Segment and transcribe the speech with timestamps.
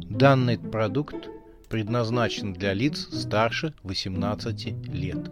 [0.00, 1.28] Данный продукт
[1.68, 5.30] предназначен для лиц старше 18 лет.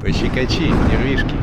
[0.00, 1.36] Пощекочи, нервишки.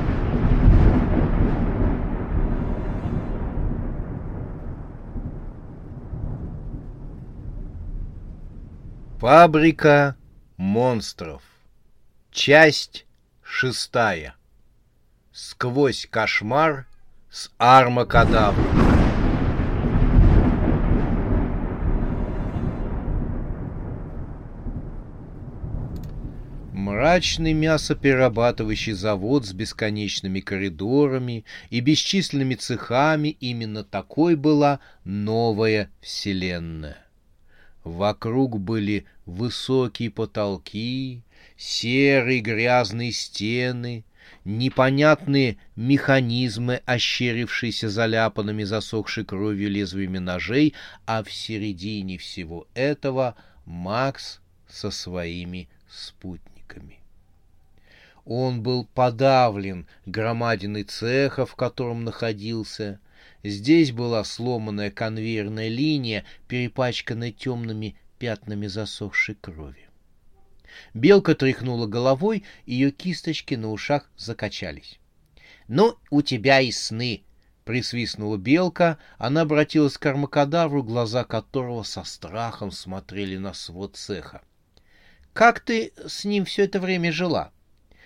[9.19, 10.17] Фабрика
[10.63, 11.41] монстров.
[12.31, 13.05] Часть
[13.43, 14.35] шестая.
[15.33, 16.87] Сквозь кошмар
[17.29, 18.65] с Армакадавром.
[26.71, 37.02] Мрачный мясоперерабатывающий завод с бесконечными коридорами и бесчисленными цехами именно такой была новая вселенная.
[37.83, 41.21] Вокруг были высокие потолки,
[41.57, 44.05] серые грязные стены,
[44.45, 50.73] непонятные механизмы, ощерившиеся заляпанными засохшей кровью лезвиями ножей,
[51.05, 56.99] а в середине всего этого Макс со своими спутниками.
[58.25, 62.99] Он был подавлен громадиной цеха, в котором находился,
[63.43, 69.89] Здесь была сломанная конвейерная линия, перепачканная темными пятнами засохшей крови.
[70.93, 74.99] Белка тряхнула головой, ее кисточки на ушах закачались.—
[75.67, 77.23] Ну, у тебя и сны!—
[77.65, 78.97] присвистнула белка.
[79.17, 84.41] Она обратилась к армакадавру, глаза которого со страхом смотрели на свод цеха.—
[85.33, 87.51] Как ты с ним все это время жила?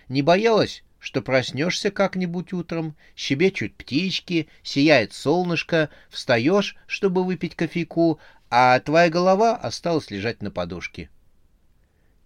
[0.09, 8.79] Не боялась, что проснешься как-нибудь утром, щебечут птички, сияет солнышко, встаешь, чтобы выпить кофейку, а
[8.79, 11.09] твоя голова осталась лежать на подушке.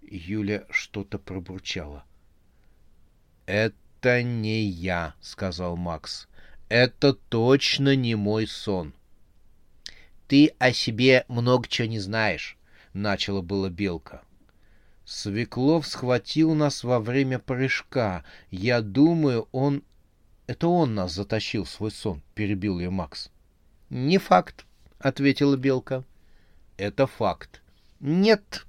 [0.01, 2.03] Юля что-то пробурчала.
[3.45, 6.27] «Это не я»,— сказал Макс.
[6.69, 8.93] «Это точно не мой сон».
[10.27, 12.57] «Ты о себе много чего не знаешь»,—
[12.93, 14.21] начала было Белка.
[15.13, 18.23] Свеклов схватил нас во время прыжка.
[18.49, 19.83] Я думаю, он...
[20.47, 23.29] Это он нас затащил в свой сон,— перебил ее Макс.—
[23.89, 24.65] Не факт,—
[24.99, 26.05] ответила Белка.—
[26.77, 27.61] Это факт.—
[27.99, 28.65] Нет.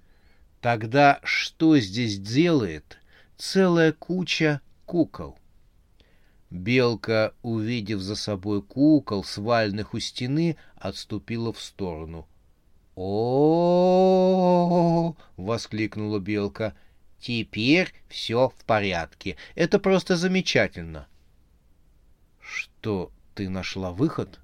[0.60, 2.98] —Тогда что здесь делает
[3.36, 5.40] целая куча кукол?
[6.50, 12.28] Белка, увидев за собой кукол, свальных у стены, отступила в сторону
[13.02, 14.80] о
[15.38, 16.74] воскликнула белка.
[17.18, 19.36] «Теперь все в порядке.
[19.54, 21.06] Это просто замечательно».
[22.40, 24.40] «Что, ты нашла выход?»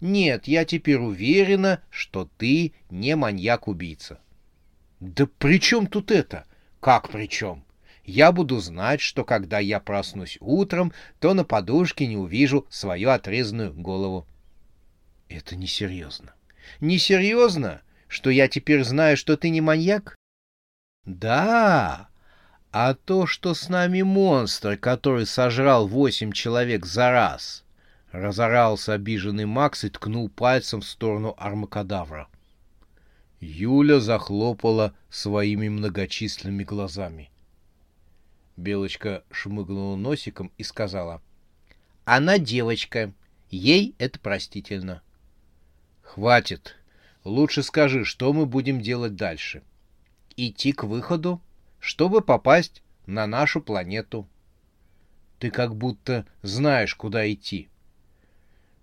[0.00, 4.20] «Нет, я теперь уверена, что ты не маньяк-убийца».
[5.00, 6.46] «Да при чем тут это?»
[6.80, 7.64] «Как при чем?»
[8.06, 13.74] я буду знать, что когда я проснусь утром, то на подушке не увижу свою отрезанную
[13.74, 14.26] голову.
[15.28, 16.32] Это несерьезно.
[16.80, 17.82] Несерьезно?
[18.08, 20.16] Что я теперь знаю, что ты не маньяк?
[21.04, 22.08] Да,
[22.72, 27.64] а то, что с нами монстр, который сожрал восемь человек за раз.
[28.12, 32.28] Разорался обиженный Макс и ткнул пальцем в сторону армакадавра.
[33.40, 37.30] Юля захлопала своими многочисленными глазами.
[38.56, 41.20] Белочка шмыгнула носиком и сказала.—
[42.04, 43.12] Она девочка.
[43.50, 45.02] Ей это простительно.—
[46.02, 46.76] Хватит,
[47.26, 49.64] Лучше скажи, что мы будем делать дальше.
[50.36, 51.42] Идти к выходу,
[51.80, 54.28] чтобы попасть на нашу планету.
[55.40, 57.68] Ты как будто знаешь, куда идти.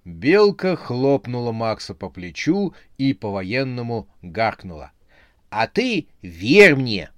[0.03, 4.91] Белка хлопнула Макса по плечу и по-военному гаркнула.—
[5.49, 7.11] А ты верь мне!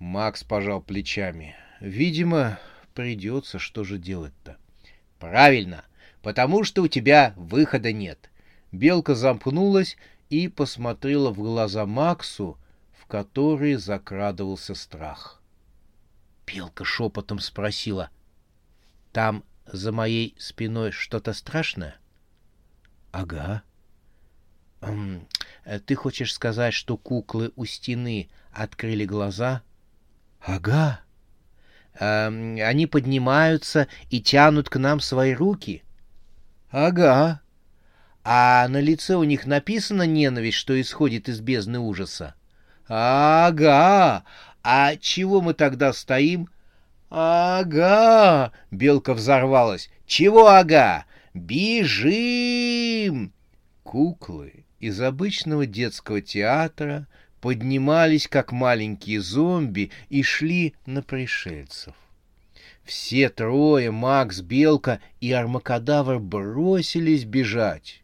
[0.00, 1.54] Макс пожал плечами.
[1.78, 2.58] Видимо,
[2.94, 4.56] придется, что же делать-то?—
[5.20, 5.84] Правильно,
[6.20, 8.28] потому что у тебя выхода нет.
[8.72, 9.96] Белка замкнулась
[10.30, 12.58] и посмотрела в глаза Максу,
[12.92, 15.40] в которые закрадывался страх.
[16.44, 18.10] Пелка шепотом спросила.—
[19.12, 21.96] Там за моей спиной что-то страшное?—
[23.12, 23.62] Ага.—
[25.86, 29.62] Ты хочешь сказать, что куклы у стены открыли глаза?—
[30.40, 31.00] Ага.
[31.98, 35.82] Эм,— Они поднимаются и тянут к нам свои руки?—
[36.70, 37.40] Ага.
[38.24, 42.34] А на лице у них написана ненависть, что исходит из бездны ужаса.
[42.88, 44.24] Ага.
[44.62, 46.48] А чего мы тогда стоим?
[47.10, 48.52] Ага.
[48.70, 49.90] Белка взорвалась.
[50.06, 51.04] Чего ага?
[51.34, 53.32] Бежим!
[53.82, 57.06] Куклы из обычного детского театра
[57.40, 61.94] поднимались, как маленькие зомби, и шли на пришельцев.
[62.84, 68.02] Все трое, Макс, Белка и Армакадавр, бросились бежать.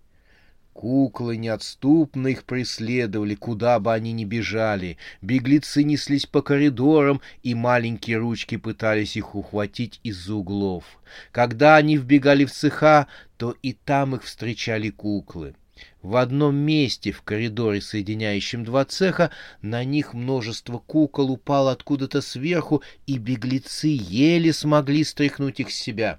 [0.75, 4.99] Куклы неотступно их преследовали, куда бы они ни бежали.
[5.23, 10.85] Беглецы неслись по коридорам, и маленькие ручки пытались их ухватить из-за углов.
[11.31, 13.07] Когда они вбегали в цеха,
[13.37, 15.55] то и там их встречали куклы.
[16.03, 19.31] В одном месте в коридоре, соединяющем два цеха,
[19.63, 26.19] на них множество кукол упало откуда-то сверху, и беглецы еле смогли стряхнуть их с себя.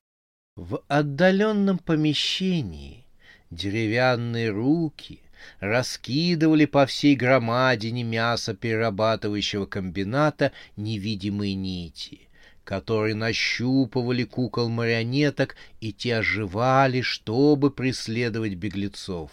[0.56, 3.05] В отдаленном помещении
[3.52, 5.22] Деревянные руки
[5.60, 12.22] раскидывали по всей громадине мясоперерабатывающего комбината невидимые нити,
[12.64, 19.32] которые нащупывали кукол-марионеток, и те оживали, чтобы преследовать беглецов.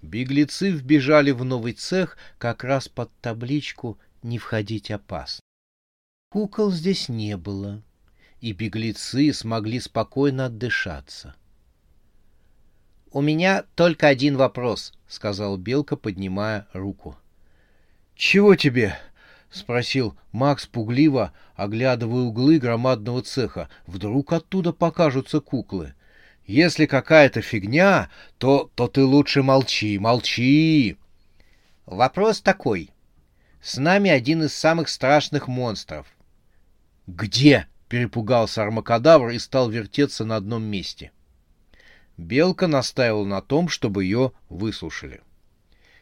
[0.00, 5.42] Беглецы вбежали в новый цех как раз под табличку «Не входить опасно».
[6.30, 7.82] Кукол здесь не было,
[8.40, 11.34] и беглецы смогли спокойно отдышаться—
[13.10, 17.16] «У меня только один вопрос»,— сказал Белка, поднимая руку.
[18.14, 18.98] «Чего тебе?»—
[19.50, 23.70] спросил Макс пугливо, оглядывая углы громадного цеха.
[23.86, 25.94] «Вдруг оттуда покажутся куклы?
[26.46, 30.98] Если какая-то фигня, то, то ты лучше молчи, молчи!»
[31.86, 32.90] «Вопрос такой.
[33.62, 36.06] С нами один из самых страшных монстров».
[37.06, 41.10] «Где?»— перепугался армакадавр и стал вертеться на одном месте.—
[42.18, 45.22] Белка настаивала на том, чтобы ее выслушали.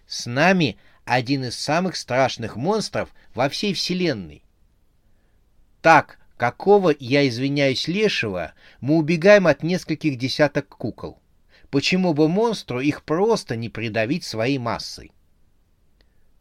[0.07, 4.43] «С нами один из самых страшных монстров во всей Вселенной.
[5.83, 11.21] Так, какого, я извиняюсь, лешего, мы убегаем от нескольких десяток кукол.
[11.71, 15.13] Почему бы монстру их просто не придавить своей массой?»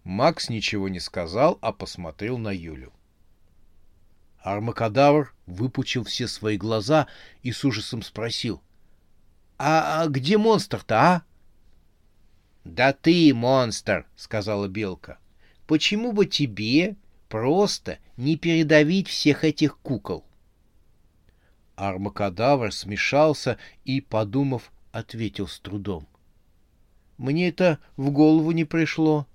[0.06, 2.94] Макс ничего не сказал, а посмотрел на Юлю.
[4.40, 7.08] Армакадавр выпучил все свои глаза
[7.42, 8.62] и с ужасом спросил.
[9.58, 11.24] А, а где монстр-то, а?
[12.64, 15.18] Да ты монстр, сказала белка.
[15.68, 16.96] Почему бы тебе
[17.30, 20.26] просто не передавить всех этих кукол?
[21.76, 26.08] Армакадавр смешался и, подумав, ответил с трудом.
[27.18, 29.28] Мне это в голову не пришло.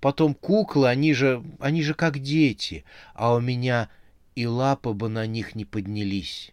[0.00, 2.84] Потом куклы, они же, они же как дети,
[3.14, 3.90] а у меня
[4.34, 6.52] и лапы бы на них не поднялись.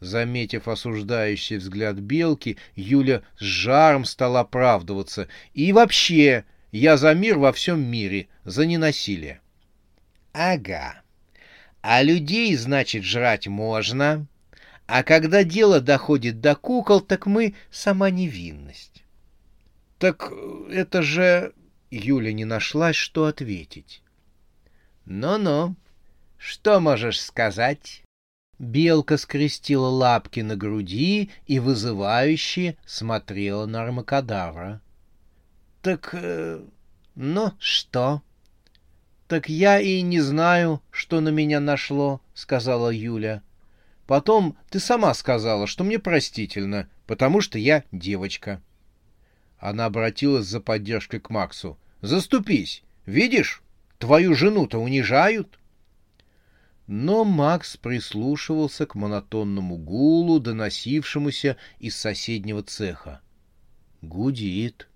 [0.00, 5.28] Заметив осуждающий взгляд белки, Юля с жаром стала оправдываться.
[5.54, 9.40] «И вообще, я за мир во всем мире, за ненасилие».
[10.32, 11.00] «Ага.
[11.80, 14.26] А людей, значит, жрать можно.
[14.86, 19.02] А когда дело доходит до кукол, так мы сама невинность».
[19.98, 20.30] «Так
[20.70, 21.54] это же...»
[21.90, 24.02] Юля не нашлась, что ответить.
[25.06, 25.74] «Ну-ну,
[26.36, 28.02] что можешь сказать?»
[28.58, 34.80] Белка скрестила лапки на груди и вызывающе смотрела на Армакадавра.—
[35.82, 36.10] Так...
[36.14, 36.62] Э,
[37.14, 38.22] ну, что?—
[39.28, 43.42] Так я и не знаю, что на меня нашло,— сказала Юля.—
[44.06, 48.62] Потом ты сама сказала, что мне простительно, потому что я девочка.
[49.58, 52.82] Она обратилась за поддержкой к Максу.— Заступись!
[53.04, 53.62] Видишь,
[53.98, 55.58] твою жену-то унижают.—
[56.86, 63.20] но Макс прислушивался к монотонному гулу, доносившемуся из соседнего цеха.
[64.02, 64.88] «Гудит.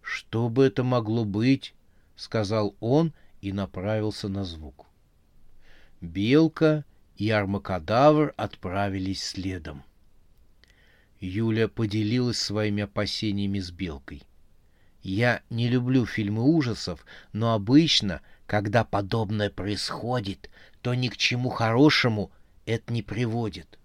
[0.00, 1.74] Что бы это могло быть?»—
[2.16, 4.86] сказал он и направился на звук.
[6.00, 6.84] Белка
[7.16, 9.82] и Армакадавр отправились следом.
[11.20, 14.22] Юля поделилась своими опасениями с Белкой.
[15.02, 20.50] «Я не люблю фильмы ужасов, но обычно, когда подобное происходит,
[20.82, 22.30] то ни к чему хорошему
[22.64, 23.78] это не приводит.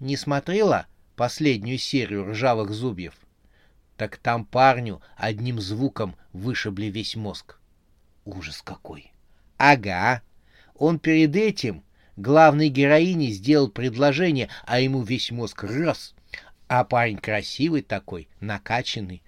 [0.00, 0.86] Не смотрела
[1.16, 3.14] последнюю серию «Ржавых зубьев»?
[3.96, 7.58] Так там парню одним звуком вышибли весь мозг.
[8.24, 9.12] Ужас какой!
[9.58, 10.22] Ага,
[10.74, 11.84] он перед этим
[12.16, 16.14] главной героине сделал предложение, а ему весь мозг раз.
[16.66, 19.22] А парень красивый такой, накачанный,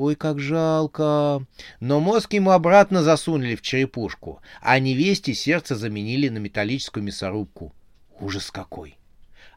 [0.00, 1.44] Ой, как жалко.
[1.80, 7.74] Но мозг ему обратно засунули в черепушку, а невесте сердце заменили на металлическую мясорубку.
[8.20, 8.96] Ужас какой!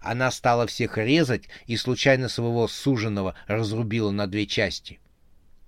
[0.01, 4.99] Она стала всех резать и случайно своего суженого разрубила на две части.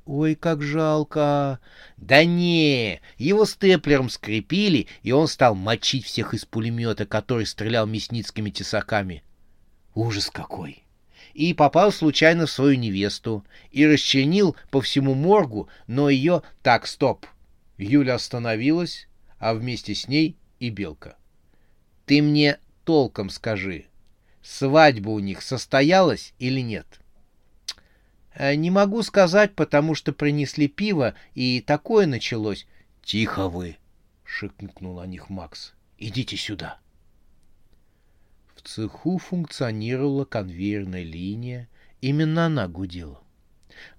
[0.07, 1.59] Ой, как жалко.
[1.97, 8.49] Да не, его степлером скрепили, и он стал мочить всех из пулемета, который стрелял мясницкими
[8.49, 9.21] тесаками.
[9.93, 10.82] Ужас какой!
[11.33, 16.43] И попал случайно в свою невесту и расчленил по всему моргу, но ее...
[16.61, 17.25] Так, стоп.
[17.77, 19.07] Юля остановилась,
[19.39, 21.17] а вместе с ней и Белка.
[22.05, 23.85] Ты мне толком скажи,
[24.41, 26.99] свадьба у них состоялась или нет?
[28.35, 32.65] «Э, не могу сказать, потому что принесли пиво, и такое началось.
[33.03, 33.77] Тихо вы,
[34.23, 35.73] шикнул на них Макс.
[35.97, 36.79] Идите сюда.
[38.63, 41.67] Цеху функционировала конвейерная линия,
[41.99, 43.19] именно она гудела.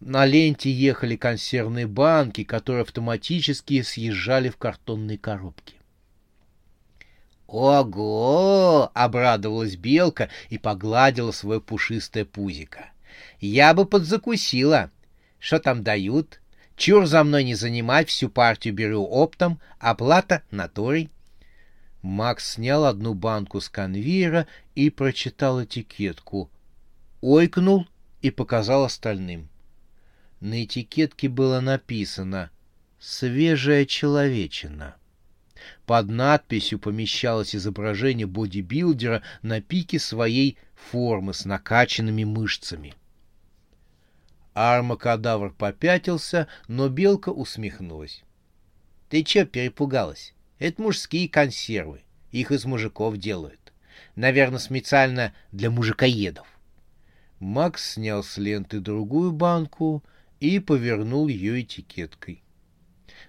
[0.00, 5.74] На ленте ехали консервные банки, которые автоматически съезжали в картонные коробки.
[7.46, 12.90] «Ого!»— обрадовалась белка и погладила свое пушистое пузико.
[13.40, 14.90] «Я бы подзакусила.
[15.38, 16.40] Что там дают?
[16.76, 21.10] Чур за мной не занимать, всю партию беру оптом, оплата натурой».
[22.04, 26.50] Макс снял одну банку с конвейера и прочитал этикетку.
[27.22, 27.86] Ойкнул
[28.20, 29.48] и показал остальным.
[30.38, 32.50] На этикетке было написано
[33.00, 34.96] «Свежая человечина».
[35.86, 42.94] Под надписью помещалось изображение бодибилдера на пике своей формы с накачанными мышцами.
[44.52, 48.22] Армакадавр попятился, но белка усмехнулась.—
[49.08, 50.33] Ты чё перепугалась?
[50.58, 52.02] Это мужские консервы.
[52.30, 53.72] Их из мужиков делают.
[54.16, 56.46] Наверное, специально для мужикоедов.
[57.40, 60.02] Макс снял с ленты другую банку
[60.40, 62.42] и повернул ее этикеткой.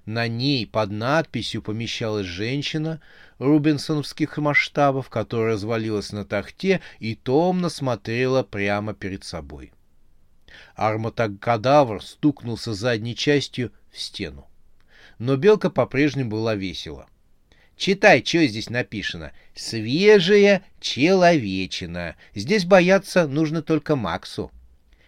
[0.05, 3.01] На ней под надписью помещалась женщина
[3.39, 9.73] рубинсоновских масштабов, которая развалилась на тахте и томно смотрела прямо перед собой.
[10.75, 14.47] Арматокадавр стукнулся задней частью в стену.
[15.17, 17.07] Но белка по-прежнему была весела.
[17.77, 19.31] Читай, что здесь написано.
[19.53, 22.15] Свежая человечина.
[22.33, 24.51] Здесь бояться нужно только Максу.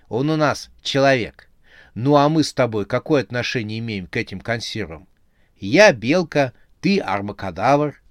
[0.09, 1.49] Он у нас человек.
[1.93, 5.07] Ну а мы с тобой какое отношение имеем к этим консервам?
[5.59, 8.01] Я белка, ты армакадавр.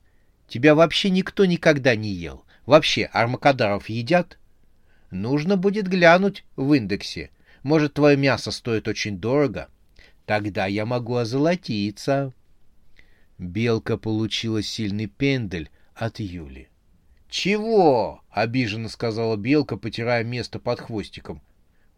[0.49, 2.45] Тебя вообще никто никогда не ел.
[2.65, 4.39] Вообще армакадавров едят?
[5.11, 7.31] Нужно будет глянуть в индексе.
[7.63, 9.69] Может, твое мясо стоит очень дорого?
[10.25, 12.33] Тогда я могу озолотиться.
[13.39, 16.69] Белка получила сильный пендель от Юли.
[17.29, 21.43] «Чего?»— обиженно сказала Белка, потирая место под хвостиком.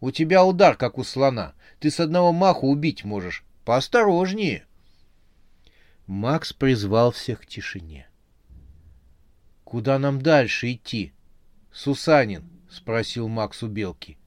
[0.01, 1.53] «У тебя удар, как у слона.
[1.79, 3.43] Ты с одного маху убить можешь.
[3.63, 4.65] Поосторожнее!»
[6.07, 8.07] Макс призвал всех к тишине.
[9.63, 11.13] «Куда нам дальше идти?»
[11.71, 14.18] «Сусанин»,— спросил Макс у Белки.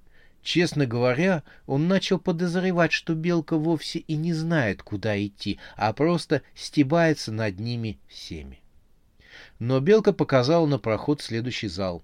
[0.42, 6.42] Честно говоря, он начал подозревать, что белка вовсе и не знает, куда идти, а просто
[6.54, 8.60] стебается над ними всеми.
[9.60, 12.02] Но белка показала на проход следующий зал.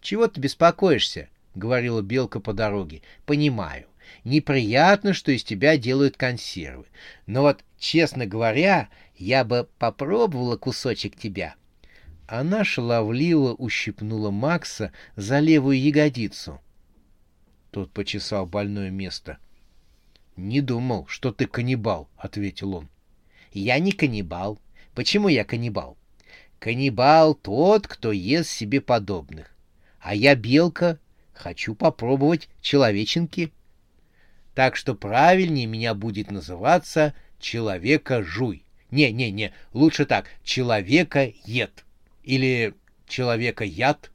[0.00, 3.02] «Чего ты беспокоишься?»— говорила белка по дороге.
[3.24, 3.86] «Понимаю.
[4.24, 6.86] Неприятно, что из тебя делают консервы.
[7.26, 11.54] Но вот, честно говоря, я бы попробовала кусочек тебя».
[12.26, 16.60] Она шаловливо ущипнула Макса за левую ягодицу—
[17.72, 19.38] тот почесал больное место.
[20.36, 22.88] «Не думал, что ты каннибал»,— ответил он.
[23.52, 24.60] «Я не каннибал.
[24.94, 25.96] Почему я каннибал?
[26.58, 29.56] Каннибал тот, кто ест себе подобных.
[30.00, 30.98] А я белка,
[31.32, 33.52] хочу попробовать человеченки.
[34.54, 38.64] Так что правильнее меня будет называться человека-жуй.
[38.90, 41.84] Не-не-не, лучше так, человека-ед.
[42.22, 42.74] Или
[43.08, 44.11] человека-яд.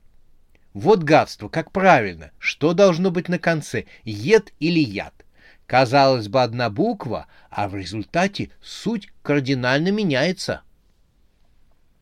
[0.77, 2.29] Вот гадство, как правильно.
[2.37, 5.25] Что должно быть на конце, ед или яд?
[5.65, 10.61] Казалось бы, одна буква, а в результате суть кардинально меняется.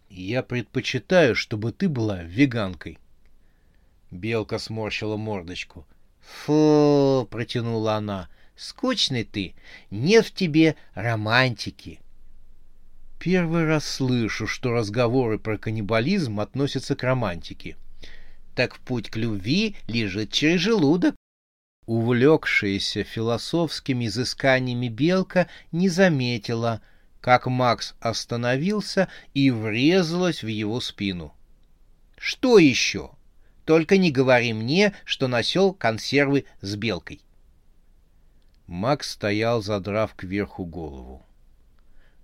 [0.09, 2.99] Я предпочитаю, чтобы ты была веганкой.
[4.11, 5.87] Белка сморщила мордочку.
[6.19, 8.27] Фу, протянула она.
[8.57, 9.55] Скучный ты,
[9.89, 12.01] нет в тебе романтики.
[13.21, 17.77] Первый раз слышу, что разговоры про каннибализм относятся к романтике
[18.55, 21.15] так путь к любви лежит через желудок.
[21.85, 26.81] Увлекшаяся философскими изысканиями белка не заметила,
[27.21, 31.35] как Макс остановился и врезалась в его спину.
[32.17, 33.11] «Что еще?
[33.65, 37.21] Только не говори мне, что носил консервы с белкой».
[38.65, 41.23] Макс стоял, задрав кверху голову.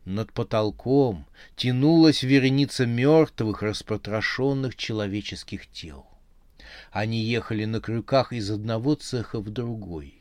[0.05, 6.07] Над потолком тянулась вереница мертвых, распотрошенных человеческих тел.
[6.91, 10.15] Они ехали на крюках из одного цеха в другой.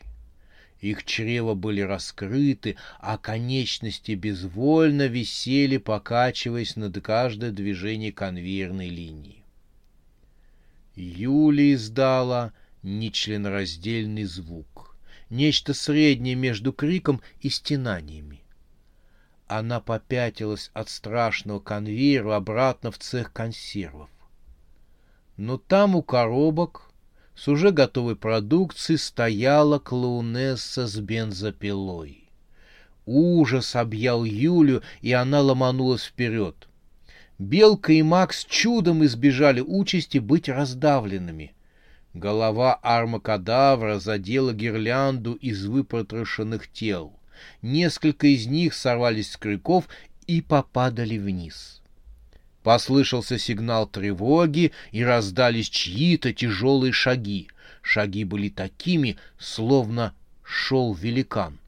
[0.81, 9.45] Их чрева были раскрыты, а конечности безвольно висели, покачиваясь над каждое движение конвейерной линии.
[10.97, 12.53] Юля издала
[12.83, 14.97] нечленораздельный звук,
[15.29, 18.41] нечто среднее между криком и стенаниями.
[19.47, 24.09] Она попятилась от страшного конвейера обратно в цех консервов.
[25.41, 26.91] Но там у коробок
[27.35, 32.29] с уже готовой продукцией стояла клоунесса с бензопилой.
[33.07, 36.69] Ужас объял Юлю, и она ломанулась вперед.
[37.39, 41.55] Белка и Макс чудом избежали участи быть раздавленными.
[42.13, 47.15] Голова армакадавра задела гирлянду из выпотрошенных тел.
[47.63, 49.89] Несколько из них сорвались с крюков
[50.27, 51.80] и попадали вниз.
[52.63, 57.49] Послышался сигнал тревоги, и раздались чьи-то тяжелые шаги.
[57.83, 61.59] Шаги были такими, словно шел великан.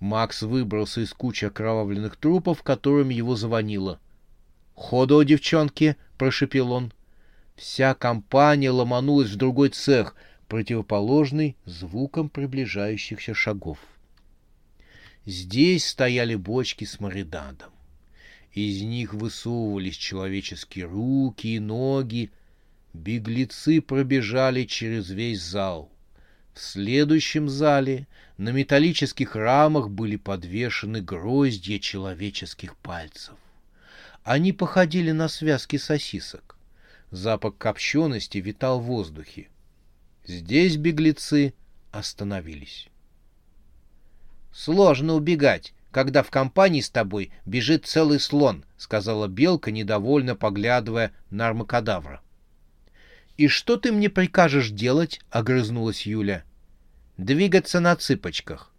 [0.00, 3.98] Макс выбрался из кучи окровавленных трупов, которым его звонило.
[4.74, 6.92] «Ходу, девчонки!»— прошепел он.
[7.56, 10.16] Вся компания ломанулась в другой цех,
[10.48, 13.78] противоположный звукам приближающихся шагов.
[15.24, 17.73] Здесь стояли бочки с маридадом.
[18.54, 22.30] Из них высовывались человеческие руки и ноги.
[22.92, 25.90] Беглецы пробежали через весь зал.
[26.54, 28.06] В следующем зале
[28.38, 33.34] на металлических рамах были подвешены гроздья человеческих пальцев.
[34.22, 36.56] Они походили на связки сосисок.
[37.10, 39.48] Запах копчености витал в воздухе.
[40.24, 41.54] Здесь беглецы
[41.90, 42.86] остановились.
[44.52, 51.46] «Сложно убегать, когда в компании с тобой бежит целый слон»,— сказала Белка, недовольно поглядывая на
[51.46, 52.20] армакадавра.
[53.36, 56.42] «И что ты мне прикажешь делать?»— огрызнулась Юля.
[57.16, 58.72] «Двигаться на цыпочках».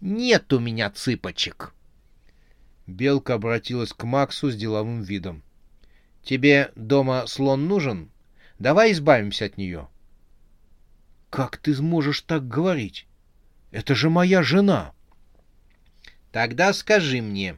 [0.00, 1.72] «Нет у меня цыпочек»,
[2.88, 5.44] Белка обратилась к Максу с деловым видом.
[6.24, 8.10] «Тебе дома слон нужен?
[8.58, 9.86] Давай избавимся от нее».
[11.30, 13.06] «Как ты сможешь так говорить?
[13.70, 14.95] Это же моя жена!»
[16.36, 17.56] «Тогда скажи мне,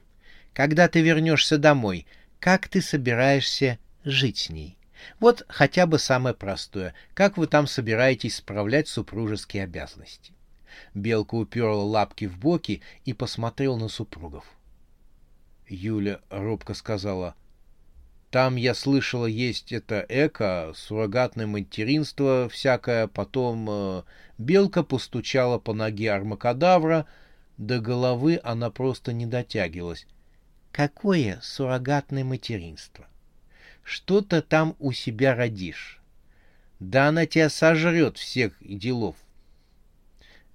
[0.53, 2.07] когда ты вернешься домой,
[2.39, 4.79] как ты собираешься жить с ней?
[5.19, 6.95] Вот хотя бы самое простое.
[7.13, 10.33] Как вы там собираетесь справлять супружеские обязанности?»
[10.95, 14.45] Белка уперла лапки в боки и посмотрел на супругов.
[15.67, 17.35] Юля робко сказала.
[18.31, 24.03] Там, я слышала, есть это эко, суррогатное материнство всякое, потом э,
[24.39, 27.07] белка постучала по ноге армакадавра,
[27.59, 30.07] до головы она просто не дотягивалась.
[30.73, 33.07] Какое суррогатное материнство?
[33.83, 36.01] Что-то там у себя родишь.
[36.79, 39.17] Да она тебя сожрет всех делов.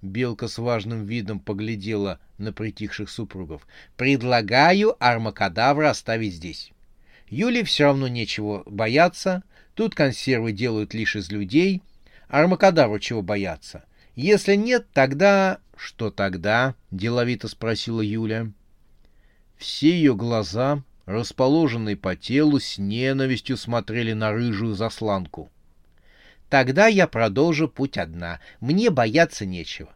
[0.00, 3.66] Белка с важным видом поглядела на притихших супругов.
[3.96, 6.72] «Предлагаю армакадавра оставить здесь.
[7.28, 9.42] Юле все равно нечего бояться.
[9.74, 11.82] Тут консервы делают лишь из людей.
[12.28, 13.84] Армакадавру чего бояться?
[14.14, 18.50] Если нет, тогда...» «Что тогда?»— деловито спросила Юля.
[19.56, 25.50] Все ее глаза, расположенные по телу, с ненавистью смотрели на рыжую засланку.
[26.48, 28.40] Тогда я продолжу путь одна.
[28.60, 29.94] Мне бояться нечего.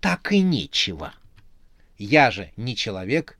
[0.00, 1.14] Так и нечего.
[1.98, 3.38] Я же не человек.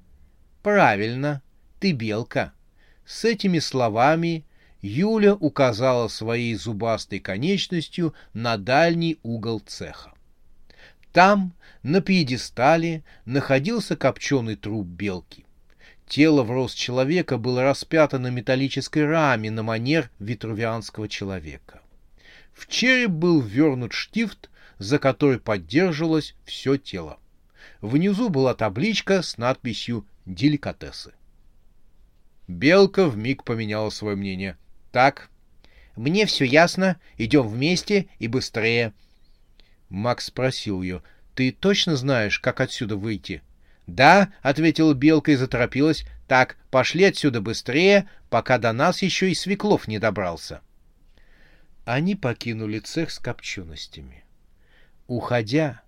[0.63, 1.43] Правильно,
[1.79, 2.53] ты белка.
[3.05, 4.45] С этими словами
[4.83, 10.13] Юля указала своей зубастой конечностью на дальний угол цеха.
[11.13, 15.47] Там, на пьедестале, находился копченый труп белки.
[16.07, 21.81] Тело в рост человека было распято на металлической раме на манер витрувианского человека.
[22.53, 27.19] В череп был ввернут штифт, за который поддерживалось все тело.
[27.81, 31.13] Внизу была табличка с надписью «Деликатесы».
[32.47, 34.57] Белка вмиг поменяла свое мнение.
[34.97, 35.29] «Так,
[35.95, 38.95] мне все ясно, идем вместе и быстрее».
[39.91, 41.03] Макс спросил ее,
[41.35, 43.43] «Ты точно знаешь, как отсюда выйти?»
[43.87, 49.87] «Да»,— ответила Белка и заторопилась, «так, пошли отсюда быстрее, пока до нас еще и Свеклов
[49.87, 50.63] не добрался».
[51.85, 54.25] Они покинули цех с копченостями.
[55.09, 55.83] Уходя,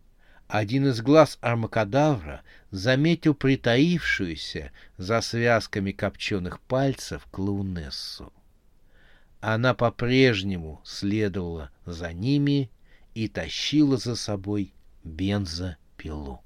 [0.49, 8.35] один из глаз армакадавра заметил притаившуюся за связками копченых пальцев клоунессу.
[9.41, 12.71] Она по-прежнему следовала за ними
[13.15, 14.73] и тащила за собой
[15.05, 16.43] бензопилу.